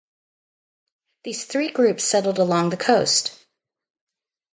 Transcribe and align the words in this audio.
These 1.25 1.45
three 1.45 1.69
groups 1.69 2.03
settled 2.03 2.39
along 2.39 2.71
the 2.71 2.75
coast. 2.77 3.37